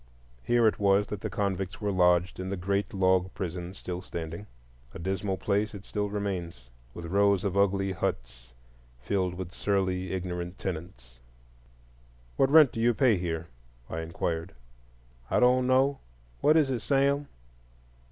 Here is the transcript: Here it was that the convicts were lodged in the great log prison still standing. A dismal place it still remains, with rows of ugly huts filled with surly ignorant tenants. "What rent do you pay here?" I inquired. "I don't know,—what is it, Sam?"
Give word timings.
Here 0.41 0.65
it 0.67 0.79
was 0.79 1.05
that 1.09 1.21
the 1.21 1.29
convicts 1.29 1.79
were 1.79 1.91
lodged 1.91 2.39
in 2.39 2.49
the 2.49 2.57
great 2.57 2.91
log 2.91 3.31
prison 3.35 3.75
still 3.75 4.01
standing. 4.01 4.47
A 4.95 4.97
dismal 4.97 5.37
place 5.37 5.75
it 5.75 5.85
still 5.85 6.09
remains, 6.09 6.71
with 6.95 7.05
rows 7.05 7.43
of 7.43 7.55
ugly 7.55 7.91
huts 7.91 8.51
filled 8.99 9.35
with 9.35 9.51
surly 9.51 10.11
ignorant 10.11 10.57
tenants. 10.57 11.19
"What 12.35 12.49
rent 12.49 12.71
do 12.71 12.79
you 12.81 12.95
pay 12.95 13.17
here?" 13.17 13.49
I 13.91 13.99
inquired. 14.01 14.55
"I 15.29 15.39
don't 15.39 15.67
know,—what 15.67 16.57
is 16.57 16.71
it, 16.71 16.79
Sam?" 16.79 17.27